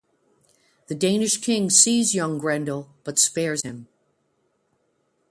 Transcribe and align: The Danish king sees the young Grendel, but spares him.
The 0.87 0.95
Danish 0.95 1.37
king 1.41 1.69
sees 1.69 2.11
the 2.11 2.15
young 2.15 2.39
Grendel, 2.39 2.89
but 3.03 3.19
spares 3.19 3.61
him. 3.61 3.87